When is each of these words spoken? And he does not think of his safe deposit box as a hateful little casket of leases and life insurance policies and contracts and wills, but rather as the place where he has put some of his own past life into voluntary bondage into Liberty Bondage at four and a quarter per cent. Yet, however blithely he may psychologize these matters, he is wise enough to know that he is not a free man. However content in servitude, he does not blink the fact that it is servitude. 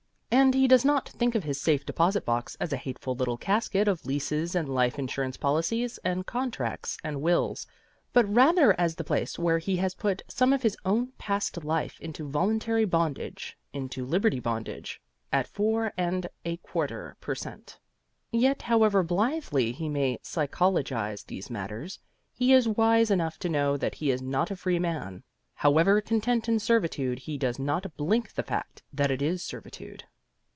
And 0.33 0.55
he 0.55 0.65
does 0.67 0.83
not 0.85 1.07
think 1.09 1.35
of 1.35 1.43
his 1.43 1.59
safe 1.61 1.85
deposit 1.85 2.25
box 2.25 2.55
as 2.59 2.71
a 2.73 2.77
hateful 2.77 3.13
little 3.15 3.37
casket 3.37 3.87
of 3.87 4.05
leases 4.05 4.55
and 4.55 4.67
life 4.67 4.97
insurance 4.97 5.35
policies 5.35 5.97
and 6.05 6.25
contracts 6.25 6.97
and 7.03 7.21
wills, 7.21 7.67
but 8.13 8.25
rather 8.33 8.73
as 8.79 8.95
the 8.95 9.03
place 9.03 9.37
where 9.37 9.59
he 9.59 9.75
has 9.77 9.93
put 9.93 10.21
some 10.29 10.51
of 10.53 10.63
his 10.63 10.77
own 10.85 11.07
past 11.17 11.63
life 11.65 11.99
into 11.99 12.27
voluntary 12.27 12.85
bondage 12.85 13.57
into 13.73 14.05
Liberty 14.05 14.39
Bondage 14.39 15.01
at 15.33 15.47
four 15.47 15.93
and 15.97 16.27
a 16.45 16.57
quarter 16.57 17.17
per 17.19 17.35
cent. 17.35 17.77
Yet, 18.31 18.63
however 18.63 19.03
blithely 19.03 19.73
he 19.73 19.89
may 19.89 20.17
psychologize 20.21 21.23
these 21.25 21.49
matters, 21.49 21.99
he 22.33 22.53
is 22.53 22.67
wise 22.69 23.11
enough 23.11 23.37
to 23.39 23.49
know 23.49 23.75
that 23.77 23.95
he 23.95 24.11
is 24.11 24.21
not 24.21 24.49
a 24.49 24.55
free 24.55 24.79
man. 24.79 25.23
However 25.55 25.99
content 26.01 26.47
in 26.47 26.57
servitude, 26.59 27.19
he 27.19 27.37
does 27.37 27.59
not 27.59 27.95
blink 27.97 28.33
the 28.33 28.43
fact 28.43 28.81
that 28.93 29.11
it 29.11 29.21
is 29.21 29.43
servitude. 29.43 30.05